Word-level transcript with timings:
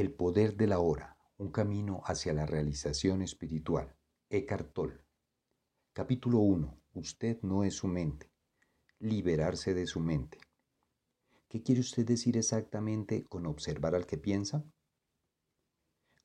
El 0.00 0.14
poder 0.14 0.56
de 0.56 0.66
la 0.66 0.78
hora, 0.78 1.18
un 1.36 1.50
camino 1.50 2.00
hacia 2.06 2.32
la 2.32 2.46
realización 2.46 3.20
espiritual. 3.20 3.94
Eckhart 4.30 4.72
Tolle. 4.72 5.04
Capítulo 5.92 6.38
1. 6.38 6.74
Usted 6.94 7.42
no 7.42 7.64
es 7.64 7.74
su 7.74 7.86
mente. 7.86 8.30
Liberarse 8.98 9.74
de 9.74 9.86
su 9.86 10.00
mente. 10.00 10.38
¿Qué 11.50 11.62
quiere 11.62 11.82
usted 11.82 12.06
decir 12.06 12.38
exactamente 12.38 13.26
con 13.26 13.44
observar 13.44 13.94
al 13.94 14.06
que 14.06 14.16
piensa? 14.16 14.64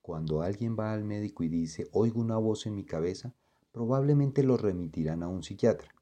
Cuando 0.02 0.42
alguien 0.42 0.78
va 0.80 0.94
al 0.94 1.04
médico 1.04 1.44
y 1.44 1.50
dice, 1.50 1.90
oigo 1.92 2.22
una 2.22 2.38
voz 2.38 2.68
en 2.68 2.76
mi 2.76 2.86
cabeza, 2.86 3.36
probablemente 3.74 4.42
lo 4.42 4.56
remitirán 4.56 5.22
a 5.22 5.28
un 5.28 5.44
psiquiatra. 5.44 5.94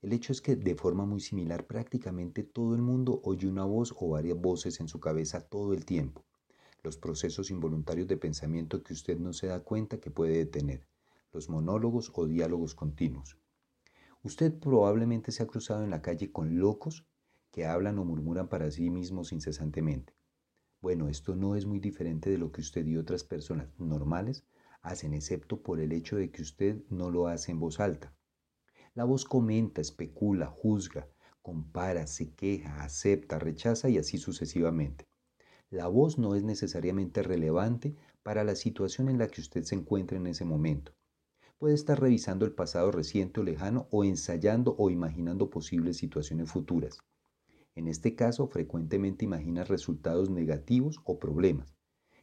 El 0.00 0.12
hecho 0.12 0.30
es 0.30 0.40
que 0.40 0.54
de 0.54 0.76
forma 0.76 1.04
muy 1.04 1.18
similar 1.18 1.66
prácticamente 1.66 2.44
todo 2.44 2.76
el 2.76 2.82
mundo 2.82 3.20
oye 3.24 3.48
una 3.48 3.64
voz 3.64 3.92
o 3.98 4.10
varias 4.10 4.38
voces 4.40 4.78
en 4.78 4.86
su 4.86 5.00
cabeza 5.00 5.40
todo 5.40 5.74
el 5.74 5.84
tiempo 5.84 6.24
los 6.86 6.96
procesos 6.96 7.50
involuntarios 7.50 8.06
de 8.06 8.16
pensamiento 8.16 8.84
que 8.84 8.92
usted 8.92 9.18
no 9.18 9.32
se 9.32 9.48
da 9.48 9.58
cuenta 9.58 9.98
que 9.98 10.12
puede 10.12 10.38
detener, 10.38 10.86
los 11.32 11.48
monólogos 11.48 12.12
o 12.14 12.26
diálogos 12.26 12.76
continuos. 12.76 13.36
Usted 14.22 14.56
probablemente 14.56 15.32
se 15.32 15.42
ha 15.42 15.48
cruzado 15.48 15.82
en 15.82 15.90
la 15.90 16.00
calle 16.00 16.30
con 16.30 16.60
locos 16.60 17.04
que 17.50 17.66
hablan 17.66 17.98
o 17.98 18.04
murmuran 18.04 18.48
para 18.48 18.70
sí 18.70 18.88
mismos 18.88 19.32
incesantemente. 19.32 20.14
Bueno, 20.80 21.08
esto 21.08 21.34
no 21.34 21.56
es 21.56 21.66
muy 21.66 21.80
diferente 21.80 22.30
de 22.30 22.38
lo 22.38 22.52
que 22.52 22.60
usted 22.60 22.86
y 22.86 22.96
otras 22.96 23.24
personas 23.24 23.68
normales 23.78 24.44
hacen, 24.80 25.12
excepto 25.12 25.62
por 25.62 25.80
el 25.80 25.90
hecho 25.90 26.14
de 26.14 26.30
que 26.30 26.42
usted 26.42 26.84
no 26.88 27.10
lo 27.10 27.26
hace 27.26 27.50
en 27.50 27.58
voz 27.58 27.80
alta. 27.80 28.14
La 28.94 29.02
voz 29.02 29.24
comenta, 29.24 29.80
especula, 29.80 30.46
juzga, 30.46 31.08
compara, 31.42 32.06
se 32.06 32.32
queja, 32.32 32.84
acepta, 32.84 33.40
rechaza 33.40 33.88
y 33.88 33.98
así 33.98 34.18
sucesivamente. 34.18 35.08
La 35.70 35.88
voz 35.88 36.16
no 36.16 36.36
es 36.36 36.44
necesariamente 36.44 37.24
relevante 37.24 37.96
para 38.22 38.44
la 38.44 38.54
situación 38.54 39.08
en 39.08 39.18
la 39.18 39.26
que 39.26 39.40
usted 39.40 39.64
se 39.64 39.74
encuentra 39.74 40.16
en 40.16 40.28
ese 40.28 40.44
momento. 40.44 40.92
Puede 41.58 41.74
estar 41.74 42.00
revisando 42.00 42.44
el 42.44 42.52
pasado 42.52 42.92
reciente 42.92 43.40
o 43.40 43.42
lejano 43.42 43.88
o 43.90 44.04
ensayando 44.04 44.76
o 44.78 44.90
imaginando 44.90 45.50
posibles 45.50 45.96
situaciones 45.96 46.52
futuras. 46.52 46.98
En 47.74 47.88
este 47.88 48.14
caso, 48.14 48.46
frecuentemente 48.46 49.24
imagina 49.24 49.64
resultados 49.64 50.30
negativos 50.30 51.00
o 51.04 51.18
problemas. 51.18 51.74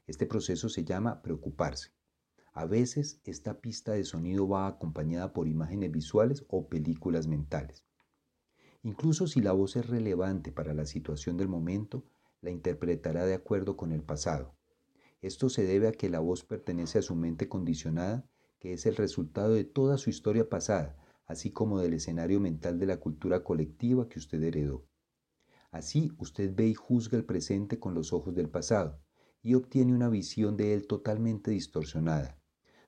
Este 0.08 0.26
proceso 0.26 0.70
se 0.70 0.86
llama 0.86 1.22
preocuparse. 1.22 1.92
A 2.54 2.66
veces, 2.66 3.20
esta 3.26 3.60
pista 3.60 3.92
de 3.92 4.06
sonido 4.06 4.48
va 4.48 4.68
acompañada 4.68 5.34
por 5.34 5.48
imágenes 5.48 5.92
visuales 5.92 6.46
o 6.48 6.70
películas 6.70 7.28
mentales. 7.28 7.84
Incluso 8.84 9.28
si 9.28 9.42
la 9.42 9.52
voz 9.52 9.76
es 9.76 9.88
relevante 9.88 10.52
para 10.52 10.74
la 10.74 10.86
situación 10.86 11.36
del 11.36 11.50
momento, 11.50 12.06
la 12.44 12.52
interpretará 12.52 13.26
de 13.26 13.34
acuerdo 13.34 13.78
con 13.78 13.94
el 13.94 14.04
pasado. 14.04 14.54
Esto 15.22 15.50
se 15.50 15.64
debe 15.64 15.88
a 15.88 15.94
que 15.94 16.10
la 16.10 16.20
voz 16.20 16.44
pertenece 16.44 17.00
a 17.00 17.02
su 17.02 17.16
mente 17.16 17.48
condicionada, 17.48 18.30
que 18.60 18.74
es 18.74 18.86
el 18.86 18.98
resultado 18.98 19.54
de 19.54 19.64
toda 19.64 19.98
su 19.98 20.10
historia 20.10 20.50
pasada, 20.50 20.98
así 21.26 21.52
como 21.52 21.80
del 21.80 21.94
escenario 21.94 22.42
mental 22.42 22.80
de 22.80 22.86
la 22.86 22.98
cultura 23.00 23.44
colectiva 23.44 24.10
que 24.10 24.20
usted 24.20 24.44
heredó. 24.44 24.86
Así, 25.72 26.12
usted 26.18 26.54
ve 26.54 26.68
y 26.68 26.74
juzga 26.74 27.18
el 27.18 27.24
presente 27.24 27.80
con 27.80 27.94
los 27.94 28.12
ojos 28.12 28.36
del 28.36 28.50
pasado 28.50 29.00
y 29.42 29.56
obtiene 29.56 29.94
una 29.94 30.10
visión 30.10 30.58
de 30.58 30.74
él 30.74 30.86
totalmente 30.86 31.52
distorsionada. 31.52 32.38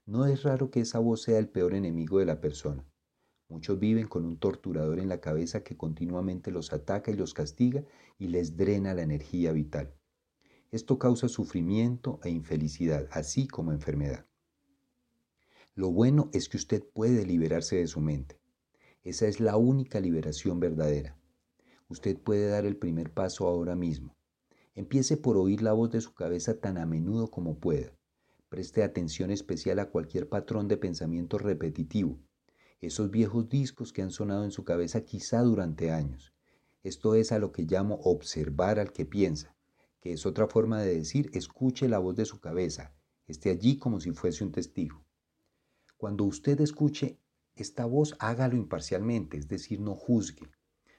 No 0.05 0.25
es 0.25 0.43
raro 0.43 0.69
que 0.69 0.81
esa 0.81 0.99
voz 0.99 1.23
sea 1.23 1.39
el 1.39 1.49
peor 1.49 1.73
enemigo 1.73 2.19
de 2.19 2.25
la 2.25 2.41
persona. 2.41 2.85
Muchos 3.47 3.77
viven 3.77 4.07
con 4.07 4.25
un 4.25 4.39
torturador 4.39 4.99
en 4.99 5.07
la 5.07 5.21
cabeza 5.21 5.63
que 5.63 5.77
continuamente 5.77 6.49
los 6.49 6.73
ataca 6.73 7.11
y 7.11 7.15
los 7.15 7.35
castiga 7.35 7.83
y 8.17 8.29
les 8.29 8.57
drena 8.57 8.95
la 8.95 9.03
energía 9.03 9.51
vital. 9.51 9.93
Esto 10.71 10.97
causa 10.97 11.27
sufrimiento 11.27 12.19
e 12.23 12.31
infelicidad, 12.31 13.07
así 13.11 13.47
como 13.47 13.71
enfermedad. 13.71 14.25
Lo 15.75 15.91
bueno 15.91 16.31
es 16.33 16.49
que 16.49 16.57
usted 16.57 16.83
puede 16.83 17.23
liberarse 17.23 17.75
de 17.75 17.85
su 17.85 18.01
mente. 18.01 18.39
Esa 19.03 19.27
es 19.27 19.39
la 19.39 19.57
única 19.57 19.99
liberación 19.99 20.59
verdadera. 20.59 21.15
Usted 21.87 22.17
puede 22.17 22.47
dar 22.47 22.65
el 22.65 22.77
primer 22.77 23.13
paso 23.13 23.47
ahora 23.47 23.75
mismo. 23.75 24.17
Empiece 24.73 25.17
por 25.17 25.37
oír 25.37 25.61
la 25.61 25.73
voz 25.73 25.91
de 25.91 26.01
su 26.01 26.15
cabeza 26.15 26.59
tan 26.59 26.79
a 26.79 26.87
menudo 26.87 27.29
como 27.29 27.59
pueda. 27.59 27.93
Preste 28.49 28.83
atención 28.83 29.29
especial 29.29 29.77
a 29.77 29.91
cualquier 29.91 30.27
patrón 30.29 30.67
de 30.67 30.77
pensamiento 30.77 31.37
repetitivo 31.37 32.24
esos 32.85 33.11
viejos 33.11 33.49
discos 33.49 33.91
que 33.91 34.01
han 34.01 34.11
sonado 34.11 34.43
en 34.43 34.51
su 34.51 34.63
cabeza 34.63 35.01
quizá 35.01 35.41
durante 35.41 35.91
años. 35.91 36.33
Esto 36.83 37.15
es 37.15 37.31
a 37.31 37.39
lo 37.39 37.51
que 37.51 37.63
llamo 37.63 37.99
observar 38.03 38.79
al 38.79 38.91
que 38.91 39.05
piensa, 39.05 39.55
que 39.99 40.13
es 40.13 40.25
otra 40.25 40.47
forma 40.47 40.81
de 40.81 40.95
decir 40.95 41.31
escuche 41.33 41.89
la 41.89 41.97
voz 41.97 42.15
de 42.15 42.25
su 42.25 42.39
cabeza, 42.39 42.93
esté 43.27 43.49
allí 43.49 43.77
como 43.77 43.99
si 43.99 44.11
fuese 44.11 44.43
un 44.43 44.51
testigo. 44.51 45.03
Cuando 45.97 46.25
usted 46.25 46.61
escuche 46.61 47.19
esta 47.55 47.85
voz, 47.85 48.15
hágalo 48.19 48.55
imparcialmente, 48.55 49.37
es 49.37 49.47
decir, 49.47 49.79
no 49.79 49.95
juzgue. 49.95 50.47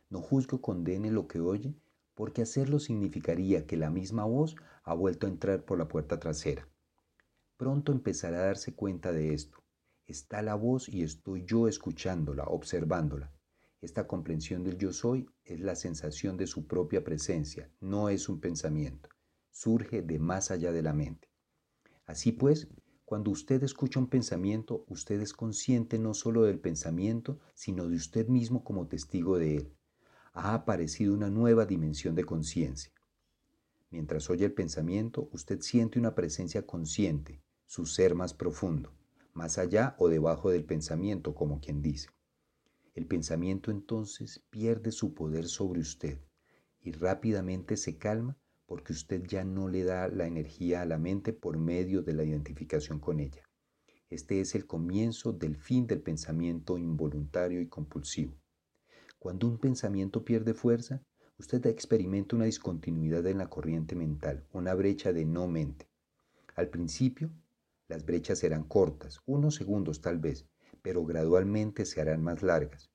No 0.08 0.22
juzgue 0.22 0.56
o 0.56 0.60
condene 0.60 1.10
lo 1.10 1.28
que 1.28 1.38
oye, 1.38 1.76
porque 2.14 2.42
hacerlo 2.42 2.78
significaría 2.80 3.66
que 3.66 3.76
la 3.76 3.90
misma 3.90 4.24
voz 4.24 4.56
ha 4.82 4.94
vuelto 4.94 5.26
a 5.26 5.30
entrar 5.30 5.64
por 5.64 5.78
la 5.78 5.86
puerta 5.86 6.18
trasera. 6.18 6.68
Pronto 7.56 7.92
empezará 7.92 8.38
a 8.38 8.46
darse 8.46 8.74
cuenta 8.74 9.12
de 9.12 9.34
esto. 9.34 9.65
Está 10.06 10.40
la 10.40 10.54
voz 10.54 10.88
y 10.88 11.02
estoy 11.02 11.44
yo 11.44 11.66
escuchándola, 11.66 12.44
observándola. 12.44 13.32
Esta 13.80 14.06
comprensión 14.06 14.62
del 14.62 14.78
yo 14.78 14.92
soy 14.92 15.28
es 15.44 15.58
la 15.58 15.74
sensación 15.74 16.36
de 16.36 16.46
su 16.46 16.68
propia 16.68 17.02
presencia, 17.02 17.72
no 17.80 18.08
es 18.08 18.28
un 18.28 18.38
pensamiento. 18.38 19.08
Surge 19.50 20.02
de 20.02 20.20
más 20.20 20.52
allá 20.52 20.70
de 20.70 20.82
la 20.82 20.92
mente. 20.92 21.28
Así 22.04 22.30
pues, 22.30 22.68
cuando 23.04 23.32
usted 23.32 23.64
escucha 23.64 23.98
un 23.98 24.06
pensamiento, 24.06 24.84
usted 24.86 25.20
es 25.20 25.32
consciente 25.32 25.98
no 25.98 26.14
solo 26.14 26.44
del 26.44 26.60
pensamiento, 26.60 27.40
sino 27.54 27.88
de 27.88 27.96
usted 27.96 28.28
mismo 28.28 28.62
como 28.62 28.86
testigo 28.86 29.38
de 29.38 29.56
él. 29.56 29.76
Ha 30.34 30.54
aparecido 30.54 31.14
una 31.14 31.30
nueva 31.30 31.66
dimensión 31.66 32.14
de 32.14 32.24
conciencia. 32.24 32.92
Mientras 33.90 34.30
oye 34.30 34.44
el 34.44 34.54
pensamiento, 34.54 35.28
usted 35.32 35.60
siente 35.62 35.98
una 35.98 36.14
presencia 36.14 36.64
consciente, 36.64 37.42
su 37.64 37.86
ser 37.86 38.14
más 38.14 38.32
profundo 38.32 38.95
más 39.36 39.58
allá 39.58 39.94
o 39.98 40.08
debajo 40.08 40.50
del 40.50 40.64
pensamiento, 40.64 41.34
como 41.34 41.60
quien 41.60 41.82
dice. 41.82 42.08
El 42.94 43.06
pensamiento 43.06 43.70
entonces 43.70 44.42
pierde 44.50 44.90
su 44.90 45.12
poder 45.12 45.46
sobre 45.46 45.80
usted 45.80 46.18
y 46.80 46.92
rápidamente 46.92 47.76
se 47.76 47.98
calma 47.98 48.38
porque 48.64 48.94
usted 48.94 49.22
ya 49.26 49.44
no 49.44 49.68
le 49.68 49.84
da 49.84 50.08
la 50.08 50.26
energía 50.26 50.80
a 50.80 50.86
la 50.86 50.98
mente 50.98 51.32
por 51.32 51.58
medio 51.58 52.02
de 52.02 52.14
la 52.14 52.24
identificación 52.24 52.98
con 52.98 53.20
ella. 53.20 53.42
Este 54.08 54.40
es 54.40 54.54
el 54.54 54.66
comienzo 54.66 55.32
del 55.32 55.56
fin 55.56 55.86
del 55.86 56.00
pensamiento 56.00 56.78
involuntario 56.78 57.60
y 57.60 57.68
compulsivo. 57.68 58.34
Cuando 59.18 59.46
un 59.46 59.58
pensamiento 59.58 60.24
pierde 60.24 60.54
fuerza, 60.54 61.02
usted 61.38 61.64
experimenta 61.66 62.36
una 62.36 62.46
discontinuidad 62.46 63.26
en 63.26 63.38
la 63.38 63.48
corriente 63.48 63.94
mental, 63.94 64.46
una 64.52 64.74
brecha 64.74 65.12
de 65.12 65.24
no 65.24 65.46
mente. 65.46 65.88
Al 66.54 66.68
principio, 66.68 67.30
las 67.88 68.04
brechas 68.04 68.40
serán 68.40 68.64
cortas, 68.64 69.20
unos 69.26 69.54
segundos 69.54 70.00
tal 70.00 70.18
vez, 70.18 70.46
pero 70.82 71.04
gradualmente 71.04 71.84
se 71.84 72.00
harán 72.00 72.22
más 72.22 72.42
largas. 72.42 72.90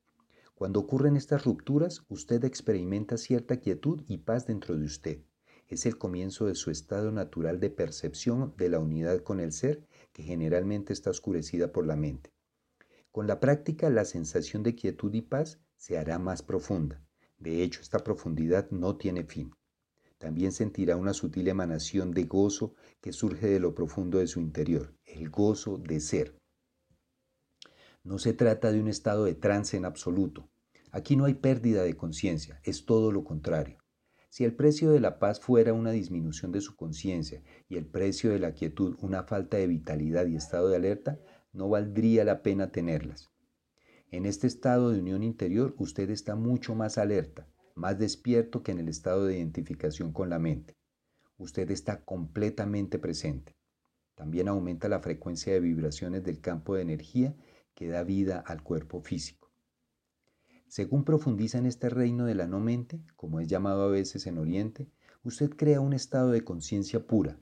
Cuando 0.56 0.80
ocurren 0.80 1.18
estas 1.18 1.44
rupturas, 1.44 2.04
usted 2.08 2.44
experimenta 2.44 3.18
cierta 3.18 3.58
quietud 3.58 4.04
y 4.08 4.20
paz 4.20 4.46
dentro 4.46 4.78
de 4.78 4.86
usted. 4.86 5.22
Es 5.68 5.86
el 5.86 5.98
comienzo 5.98 6.46
de 6.46 6.56
su 6.56 6.70
estado 6.70 7.12
natural 7.12 7.60
de 7.60 7.70
percepción 7.70 8.54
de 8.58 8.70
la 8.70 8.80
unidad 8.80 9.22
con 9.24 9.40
el 9.40 9.54
ser, 9.54 9.88
que 10.14 10.24
generalmente 10.24 10.94
está 10.94 11.10
oscurecida 11.10 11.72
por 11.72 11.88
la 11.88 11.96
mente. 11.96 12.32
Con 13.12 13.26
la 13.28 13.40
práctica, 13.40 13.90
la 13.90 14.06
sensación 14.06 14.64
de 14.64 14.76
quietud 14.76 15.14
y 15.14 15.22
paz 15.22 15.60
se 15.78 15.98
hará 15.98 16.20
más 16.20 16.44
profunda. 16.44 17.02
De 17.40 17.64
hecho, 17.64 17.82
esta 17.82 18.00
profundidad 18.00 18.70
no 18.70 18.98
tiene 18.98 19.24
fin. 19.24 19.52
También 20.22 20.52
sentirá 20.52 20.98
una 20.98 21.16
sutil 21.16 21.48
emanación 21.48 22.12
de 22.12 22.26
gozo 22.26 22.76
que 23.02 23.12
surge 23.12 23.48
de 23.48 23.60
lo 23.60 23.74
profundo 23.74 24.20
de 24.20 24.28
su 24.28 24.40
interior, 24.40 24.94
el 25.04 25.32
gozo 25.32 25.80
de 25.80 26.00
ser. 26.00 26.38
No 28.04 28.20
se 28.20 28.34
trata 28.34 28.72
de 28.72 28.80
un 28.80 28.88
estado 28.88 29.26
de 29.26 29.34
trance 29.34 29.76
en 29.78 29.84
absoluto. 29.84 30.48
Aquí 30.92 31.16
no 31.16 31.26
hay 31.26 31.34
pérdida 31.34 31.82
de 31.82 31.98
conciencia, 31.98 32.62
es 32.64 32.86
todo 32.86 33.12
lo 33.12 33.24
contrario. 33.24 33.80
Si 34.30 34.44
el 34.44 34.56
precio 34.56 34.92
de 34.92 35.00
la 35.00 35.18
paz 35.18 35.40
fuera 35.40 35.74
una 35.74 35.90
disminución 35.90 36.52
de 36.52 36.62
su 36.62 36.76
conciencia 36.76 37.42
y 37.68 37.78
el 37.78 37.88
precio 37.88 38.30
de 38.30 38.38
la 38.38 38.54
quietud 38.54 38.98
una 39.02 39.24
falta 39.24 39.58
de 39.58 39.66
vitalidad 39.66 40.28
y 40.28 40.36
estado 40.36 40.70
de 40.70 40.76
alerta, 40.76 41.20
no 41.52 41.68
valdría 41.68 42.24
la 42.26 42.44
pena 42.44 42.72
tenerlas. 42.72 43.32
En 44.12 44.28
este 44.28 44.46
estado 44.46 44.92
de 44.92 45.00
unión 45.00 45.24
interior 45.24 45.74
usted 45.80 46.12
está 46.12 46.36
mucho 46.36 46.76
más 46.76 47.00
alerta, 47.00 47.51
más 47.76 47.98
despierto 48.00 48.64
que 48.64 48.72
en 48.72 48.80
el 48.80 48.90
estado 48.90 49.26
de 49.26 49.38
identificación 49.38 50.12
con 50.12 50.30
la 50.30 50.40
mente. 50.40 50.76
Usted 51.38 51.72
está 51.72 52.04
completamente 52.04 53.00
presente. 53.00 53.56
También 54.16 54.48
aumenta 54.48 54.90
la 54.90 55.00
frecuencia 55.00 55.54
de 55.54 55.60
vibraciones 55.60 56.24
del 56.24 56.42
campo 56.42 56.76
de 56.76 56.84
energía 56.84 57.36
que 57.74 57.88
da 57.88 58.04
vida 58.04 58.40
al 58.40 58.62
cuerpo 58.62 59.02
físico. 59.02 59.52
Según 60.68 61.04
profundiza 61.04 61.58
en 61.58 61.66
este 61.66 61.90
reino 61.90 62.26
de 62.26 62.36
la 62.36 62.48
no 62.48 62.60
mente, 62.60 63.04
como 63.16 63.40
es 63.40 63.48
llamado 63.48 63.84
a 63.84 63.90
veces 63.90 64.28
en 64.28 64.38
Oriente, 64.38 64.90
usted 65.24 65.50
crea 65.50 65.82
un 65.82 65.94
estado 65.94 66.32
de 66.32 66.44
conciencia 66.44 67.06
pura. 67.08 67.40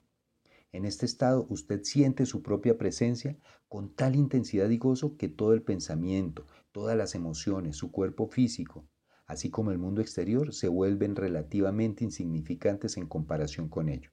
En 0.72 0.86
este 0.86 1.06
estado 1.06 1.46
usted 1.50 1.84
siente 1.84 2.26
su 2.26 2.42
propia 2.42 2.78
presencia 2.78 3.38
con 3.68 3.94
tal 3.94 4.16
intensidad 4.16 4.70
y 4.70 4.78
gozo 4.78 5.18
que 5.18 5.28
todo 5.28 5.54
el 5.54 5.62
pensamiento, 5.62 6.48
todas 6.72 6.96
las 6.96 7.16
emociones, 7.16 7.76
su 7.76 7.92
cuerpo 7.92 8.28
físico, 8.28 8.88
así 9.30 9.52
como 9.52 9.70
el 9.70 9.78
mundo 9.78 10.02
exterior, 10.02 10.56
se 10.56 10.68
vuelven 10.68 11.16
relativamente 11.16 12.04
insignificantes 12.04 12.98
en 12.98 13.06
comparación 13.06 13.70
con 13.70 13.88
ello. 13.88 14.10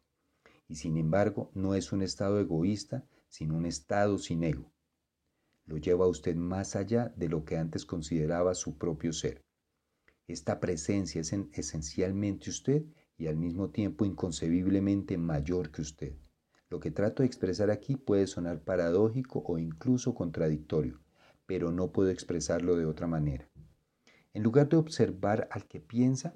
Y 0.68 0.74
sin 0.74 0.98
embargo, 0.98 1.50
no 1.54 1.74
es 1.74 1.90
un 1.90 2.02
estado 2.02 2.38
egoísta, 2.38 3.08
sino 3.30 3.56
un 3.56 3.64
estado 3.64 4.18
sin 4.18 4.44
ego. 4.44 4.70
Lo 5.64 5.78
lleva 5.78 6.04
a 6.04 6.08
usted 6.08 6.36
más 6.36 6.76
allá 6.76 7.14
de 7.16 7.30
lo 7.30 7.46
que 7.46 7.56
antes 7.56 7.86
consideraba 7.86 8.54
su 8.54 8.76
propio 8.76 9.14
ser. 9.14 9.42
Esta 10.28 10.60
presencia 10.60 11.22
es 11.22 11.32
esencialmente 11.54 12.50
usted 12.50 12.84
y 13.16 13.28
al 13.28 13.38
mismo 13.38 13.70
tiempo 13.70 14.04
inconcebiblemente 14.04 15.16
mayor 15.16 15.70
que 15.70 15.80
usted. 15.80 16.12
Lo 16.68 16.78
que 16.78 16.90
trato 16.90 17.22
de 17.22 17.28
expresar 17.28 17.70
aquí 17.70 17.96
puede 17.96 18.26
sonar 18.26 18.62
paradójico 18.62 19.42
o 19.46 19.56
incluso 19.56 20.14
contradictorio, 20.14 21.00
pero 21.46 21.72
no 21.72 21.90
puedo 21.90 22.10
expresarlo 22.10 22.76
de 22.76 22.84
otra 22.84 23.06
manera. 23.06 23.48
En 24.36 24.42
lugar 24.42 24.68
de 24.68 24.76
observar 24.76 25.48
al 25.50 25.66
que 25.66 25.80
piensa, 25.80 26.34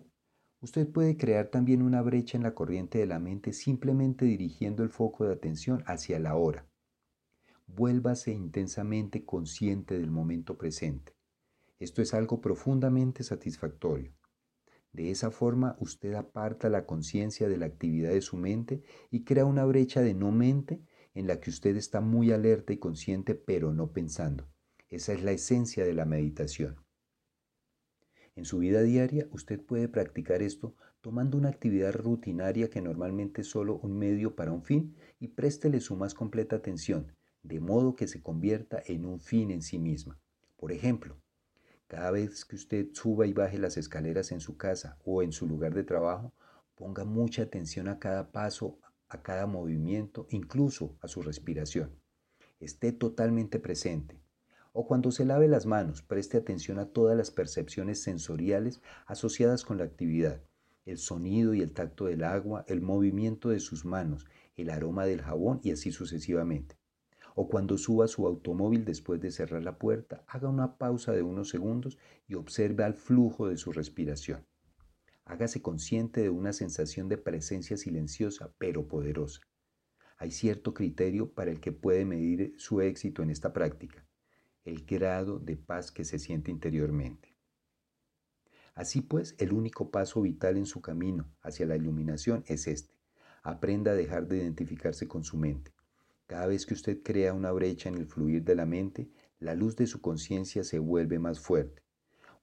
usted 0.63 0.89
puede 0.89 1.19
crear 1.19 1.49
también 1.49 1.83
una 1.83 2.01
brecha 2.01 2.39
en 2.39 2.45
la 2.45 2.55
corriente 2.55 2.97
de 2.97 3.05
la 3.05 3.19
mente 3.19 3.53
simplemente 3.53 4.25
dirigiendo 4.25 4.83
el 4.83 4.89
foco 4.89 5.27
de 5.27 5.35
atención 5.35 5.83
hacia 5.85 6.19
la 6.19 6.35
hora. 6.35 6.67
Vuélvase 7.67 8.33
intensamente 8.33 9.27
consciente 9.27 9.99
del 9.99 10.11
momento 10.11 10.57
presente. 10.57 11.15
Esto 11.79 12.01
es 12.01 12.15
algo 12.15 12.41
profundamente 12.41 13.23
satisfactorio. 13.23 14.15
De 14.95 15.11
esa 15.11 15.31
forma 15.31 15.77
usted 15.79 16.15
aparta 16.15 16.71
la 16.71 16.87
conciencia 16.87 17.51
de 17.51 17.59
la 17.59 17.67
actividad 17.67 18.13
de 18.13 18.23
su 18.23 18.39
mente 18.39 18.83
y 19.11 19.25
crea 19.25 19.45
una 19.45 19.67
brecha 19.67 20.01
de 20.01 20.15
no 20.15 20.33
mente 20.33 20.81
en 21.13 21.27
la 21.27 21.39
que 21.39 21.51
usted 21.51 21.77
está 21.77 22.01
muy 22.01 22.33
alerta 22.33 22.73
y 22.73 22.79
consciente 22.79 23.35
pero 23.35 23.75
no 23.75 23.93
pensando. 23.93 24.49
Esa 24.89 25.13
es 25.13 25.23
la 25.23 25.33
esencia 25.33 25.85
de 25.85 25.93
la 25.93 26.07
meditación. 26.07 26.77
En 28.41 28.47
su 28.47 28.57
vida 28.57 28.81
diaria 28.81 29.29
usted 29.33 29.61
puede 29.61 29.87
practicar 29.87 30.41
esto 30.41 30.75
tomando 31.03 31.37
una 31.37 31.51
actividad 31.51 31.93
rutinaria 31.93 32.71
que 32.71 32.81
normalmente 32.81 33.43
es 33.43 33.49
solo 33.49 33.77
un 33.83 33.99
medio 33.99 34.35
para 34.35 34.51
un 34.51 34.63
fin 34.63 34.97
y 35.19 35.29
préstele 35.29 35.79
su 35.79 35.95
más 35.95 36.15
completa 36.15 36.57
atención, 36.57 37.15
de 37.43 37.61
modo 37.61 37.97
que 37.97 38.09
se 38.09 38.23
convierta 38.23 38.83
en 38.87 39.05
un 39.05 39.21
fin 39.21 39.51
en 39.51 39.61
sí 39.61 39.79
misma. 39.79 40.19
Por 40.57 40.73
ejemplo, 40.73 41.21
cada 41.87 42.11
vez 42.13 42.47
que 42.47 42.57
usted 42.57 42.87
suba 42.95 43.27
y 43.27 43.35
baje 43.35 43.59
las 43.59 43.77
escaleras 43.77 44.33
en 44.33 44.41
su 44.41 44.57
casa 44.57 44.97
o 45.05 45.23
en 45.23 45.33
su 45.33 45.47
lugar 45.47 45.75
de 45.75 45.85
trabajo, 45.85 46.33
ponga 46.77 47.05
mucha 47.05 47.43
atención 47.43 47.89
a 47.89 47.99
cada 47.99 48.33
paso, 48.33 48.79
a 49.11 49.23
cada 49.23 49.47
movimiento, 49.47 50.27
incluso 50.31 50.97
a 51.03 51.09
su 51.09 51.21
respiración. 51.21 51.95
Esté 52.59 52.93
totalmente 52.93 53.59
presente. 53.59 54.19
O 54.73 54.87
cuando 54.87 55.11
se 55.11 55.25
lave 55.25 55.49
las 55.49 55.67
manos, 55.67 56.03
preste 56.03 56.37
atención 56.37 56.79
a 56.79 56.87
todas 56.87 57.17
las 57.17 57.31
percepciones 57.31 58.03
sensoriales 58.03 58.81
asociadas 59.07 59.65
con 59.65 59.79
la 59.79 59.85
actividad, 59.85 60.41
el 60.85 60.99
sonido 60.99 61.55
y 61.55 61.61
el 61.61 61.73
tacto 61.73 62.07
del 62.07 62.25
agua, 62.25 62.65
el 62.69 62.81
movimiento 62.81 63.49
de 63.49 63.61
sus 63.61 63.85
manos, 63.85 64.27
el 64.57 64.71
aroma 64.71 65.07
del 65.07 65.23
jabón 65.23 65.61
y 65.63 65.73
así 65.73 65.91
sucesivamente 65.91 66.81
o 67.35 67.49
cuando 67.49 67.79
suba 67.79 68.07
su 68.07 68.27
automóvil 68.27 68.85
después 68.85 69.21
de 69.21 69.31
cerrar 69.31 69.63
la 69.63 69.79
puerta, 69.79 70.25
haga 70.27 70.49
una 70.49 70.77
pausa 70.77 71.13
de 71.13 71.23
unos 71.23 71.49
segundos 71.49 71.99
y 72.27 72.35
observe 72.35 72.85
al 72.85 72.95
flujo 72.95 73.49
de 73.49 73.57
su 73.57 73.73
respiración. 73.73 74.47
Hágase 75.25 75.63
consciente 75.63 76.23
de 76.23 76.31
una 76.31 76.53
sensación 76.53 77.09
de 77.09 77.17
presencia 77.17 77.77
silenciosa 77.77 78.53
pero 78.59 78.89
poderosa. 78.89 79.41
Hay 80.19 80.33
cierto 80.33 80.75
criterio 80.75 81.33
para 81.33 81.51
el 81.51 81.61
que 81.61 81.73
puede 81.73 82.05
medir 82.05 82.53
su 82.59 82.81
éxito 82.81 83.23
en 83.23 83.31
esta 83.31 83.53
práctica, 83.53 84.05
el 84.65 84.85
grado 84.85 85.39
de 85.39 85.57
paz 85.57 85.91
que 85.91 86.05
se 86.05 86.19
siente 86.19 86.51
interiormente. 86.51 87.37
Así 88.75 89.01
pues, 89.01 89.35
el 89.39 89.53
único 89.53 89.91
paso 89.91 90.23
vital 90.23 90.57
en 90.57 90.67
su 90.67 90.81
camino 90.81 91.31
hacia 91.43 91.67
la 91.67 91.77
iluminación 91.77 92.45
es 92.47 92.67
este. 92.67 92.95
Aprenda 93.43 93.93
a 93.93 93.95
dejar 93.95 94.27
de 94.27 94.39
identificarse 94.39 95.09
con 95.09 95.25
su 95.25 95.37
mente. 95.37 95.73
Cada 96.27 96.47
vez 96.47 96.65
que 96.65 96.75
usted 96.75 97.03
crea 97.03 97.33
una 97.33 97.53
brecha 97.53 97.89
en 97.89 97.97
el 97.97 98.07
fluir 98.07 98.45
de 98.45 98.55
la 98.55 98.67
mente, 98.67 99.11
la 99.39 99.55
luz 99.55 99.77
de 99.77 99.87
su 99.87 100.01
conciencia 100.01 100.63
se 100.63 100.79
vuelve 100.79 101.19
más 101.19 101.41
fuerte. 101.41 101.83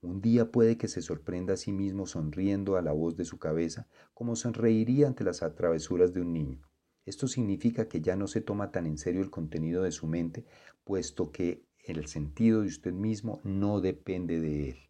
Un 0.00 0.20
día 0.20 0.52
puede 0.52 0.76
que 0.76 0.86
se 0.86 1.02
sorprenda 1.02 1.54
a 1.54 1.56
sí 1.56 1.72
mismo 1.72 2.06
sonriendo 2.06 2.76
a 2.76 2.82
la 2.82 2.92
voz 2.92 3.16
de 3.16 3.24
su 3.24 3.38
cabeza 3.38 3.88
como 4.14 4.36
sonreiría 4.36 5.06
ante 5.06 5.24
las 5.24 5.38
travesuras 5.56 6.12
de 6.12 6.20
un 6.20 6.32
niño. 6.32 6.60
Esto 7.04 7.26
significa 7.26 7.88
que 7.88 8.00
ya 8.00 8.14
no 8.14 8.26
se 8.26 8.40
toma 8.40 8.70
tan 8.70 8.86
en 8.86 8.98
serio 8.98 9.22
el 9.22 9.30
contenido 9.30 9.82
de 9.82 9.90
su 9.90 10.06
mente, 10.06 10.44
puesto 10.84 11.32
que 11.32 11.64
el 11.96 12.06
sentido 12.06 12.60
de 12.62 12.68
usted 12.68 12.92
mismo 12.92 13.40
no 13.44 13.80
depende 13.80 14.40
de 14.40 14.70
él. 14.70 14.87